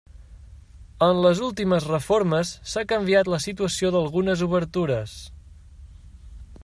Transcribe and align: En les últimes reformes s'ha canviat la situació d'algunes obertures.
En 1.07 1.19
les 1.25 1.41
últimes 1.47 1.85
reformes 1.91 2.53
s'ha 2.71 2.85
canviat 2.93 3.29
la 3.35 3.41
situació 3.45 3.93
d'algunes 3.97 4.43
obertures. 4.49 5.15